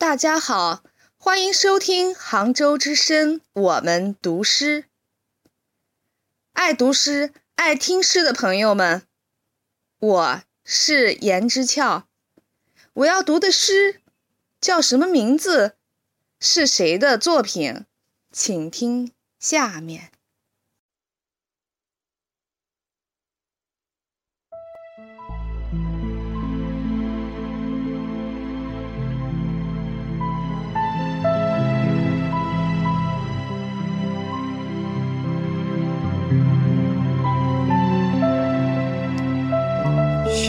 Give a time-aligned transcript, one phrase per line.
[0.00, 0.82] 大家好，
[1.18, 4.86] 欢迎收听杭州之声，我们读诗。
[6.54, 9.02] 爱读诗、爱听诗的朋友们，
[9.98, 12.08] 我是颜之俏。
[12.94, 14.00] 我要读的诗
[14.58, 15.76] 叫什么名字？
[16.40, 17.84] 是谁的作品？
[18.32, 20.10] 请听下面。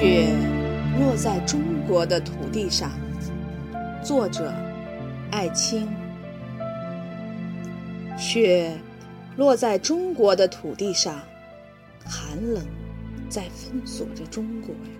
[0.00, 0.34] 雪
[0.98, 2.90] 落在中国的土地上。
[4.02, 4.50] 作者：
[5.30, 5.86] 艾青。
[8.16, 8.74] 雪
[9.36, 11.20] 落在中国的土地上，
[12.02, 12.64] 寒冷
[13.28, 14.90] 在封锁着中国呀。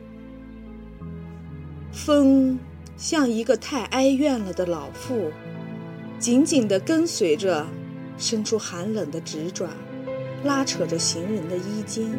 [1.93, 2.59] 风
[2.99, 5.33] 像一个太哀怨了的老妇，
[6.19, 7.67] 紧紧地跟随着，
[8.19, 9.67] 伸出寒冷的直爪，
[10.45, 12.13] 拉扯着行人的衣襟。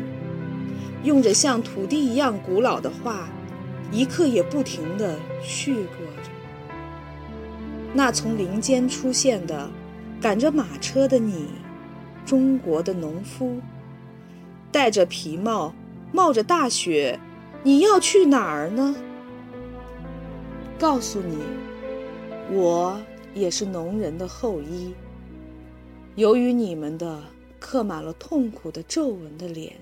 [1.04, 3.28] 用着像土地一样古老的话，
[3.92, 6.30] 一刻也不停地续过着。
[7.94, 9.70] 那从林间出现的，
[10.22, 11.48] 赶着马车的你，
[12.26, 13.60] 中国的农夫，
[14.72, 15.74] 戴着皮帽，
[16.12, 17.20] 冒着大雪，
[17.64, 18.96] 你要去哪儿呢？
[20.80, 21.38] 告诉你，
[22.52, 23.02] 我
[23.34, 24.94] 也是农人的后裔。
[26.16, 27.22] 由于你们的
[27.60, 29.74] 刻满了痛苦的皱纹的脸。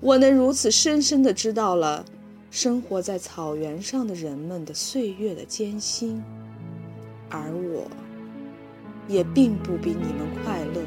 [0.00, 2.04] 我能如此深深地知道了
[2.50, 6.22] 生活在草原上的人们的岁月的艰辛，
[7.28, 7.86] 而我，
[9.06, 10.82] 也并不比你们快乐。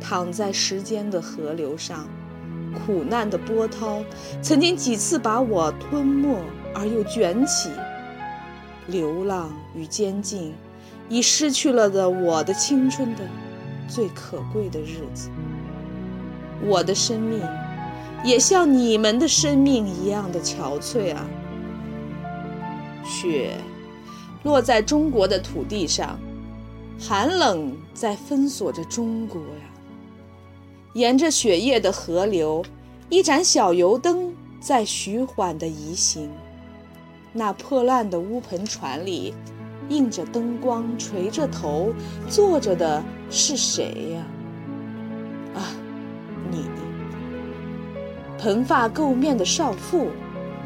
[0.00, 2.08] 躺在时间的河流上，
[2.72, 4.02] 苦难的波涛
[4.40, 6.40] 曾经几次把我吞没
[6.74, 7.70] 而又卷起。
[8.86, 10.54] 流浪与监禁，
[11.10, 13.20] 已失去了的我的青春的
[13.86, 15.28] 最可贵的日子。
[16.66, 17.40] 我的生命，
[18.24, 21.24] 也像你们的生命一样的憔悴啊！
[23.04, 23.56] 雪
[24.42, 26.18] 落在中国的土地上，
[26.98, 29.70] 寒冷在封锁着中国呀。
[30.94, 32.64] 沿着雪夜的河流，
[33.08, 36.28] 一盏小油灯在徐缓地移行。
[37.32, 39.32] 那破烂的乌篷船里，
[39.88, 41.92] 映着灯光，垂着头
[42.28, 44.26] 坐着的是谁呀？
[48.38, 50.06] 蓬发垢面的少妇，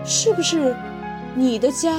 [0.05, 0.77] 是不是
[1.35, 1.99] 你的家？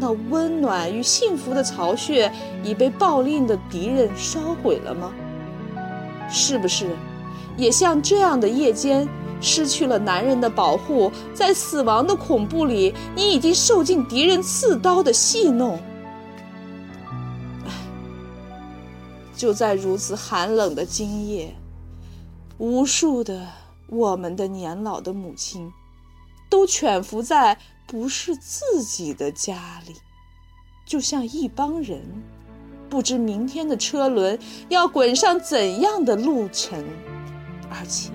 [0.00, 2.32] 那温暖与幸福的巢穴
[2.62, 5.12] 已被暴力的敌人烧毁了吗？
[6.30, 6.96] 是不是，
[7.56, 9.08] 也像这样的夜间，
[9.40, 15.80] 失去了男人的保护，在死亡的恐怖里，你已经受尽敌人刺刀的戏弄？
[17.66, 17.72] 唉，
[19.34, 21.54] 就在如此寒冷的今夜。
[22.58, 23.46] 无数的
[23.88, 25.72] 我们的年老的母亲，
[26.48, 29.94] 都蜷伏在不是自己的家里，
[30.84, 32.22] 就像一帮人，
[32.90, 34.38] 不知明天的车轮
[34.68, 36.84] 要滚上怎样的路程，
[37.70, 38.10] 而且，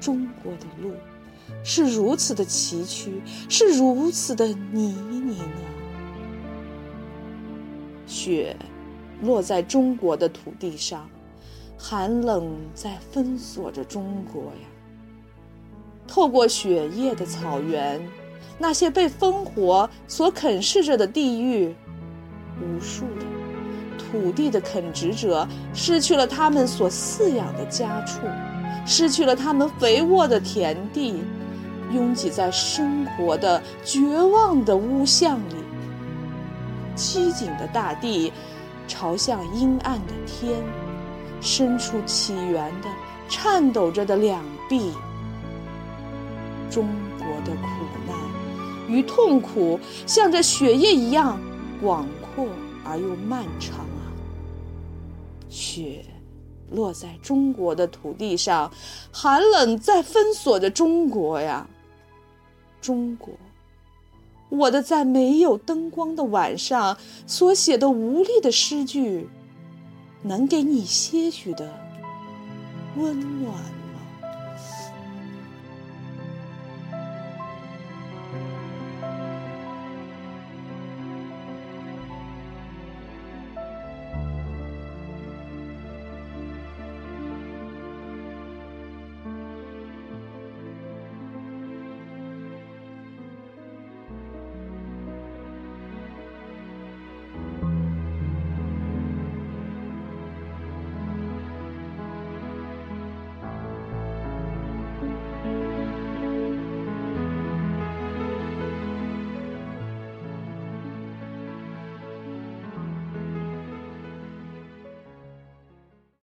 [0.00, 0.94] 中国的路
[1.64, 5.66] 是如此的崎岖，是如此的泥泞啊！
[8.06, 8.56] 雪
[9.22, 11.08] 落在中国的土地上。
[11.76, 14.68] 寒冷在封锁着中国呀。
[16.14, 18.00] 透过雪夜的草原，
[18.56, 21.74] 那些被烽火所啃噬着的地域，
[22.60, 23.26] 无数的
[23.98, 28.20] 土地的垦殖者失去了他们所饲养的家畜，
[28.86, 31.20] 失去了他们肥沃的田地，
[31.92, 35.56] 拥挤在生活的绝望的屋巷里。
[36.94, 38.32] 凄景的大地，
[38.86, 40.62] 朝向阴暗的天。
[41.40, 42.88] 伸出起源的、
[43.28, 44.92] 颤抖着的两臂。
[46.74, 47.68] 中国的苦
[48.04, 48.18] 难
[48.88, 51.40] 与痛苦，像这雪夜一样
[51.80, 52.48] 广阔
[52.84, 54.10] 而又漫长啊！
[55.48, 56.04] 雪
[56.72, 58.72] 落在中国的土地上，
[59.12, 61.68] 寒冷在封锁着中国呀！
[62.80, 63.32] 中国，
[64.48, 69.28] 我的在没有灯光的晚上所写的无力的诗句。
[70.26, 71.70] 能给你些许的
[72.96, 73.54] 温暖。